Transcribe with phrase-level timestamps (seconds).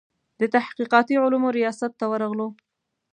[0.39, 2.47] د تحقیقاتي علومو ریاست ته ورغلو.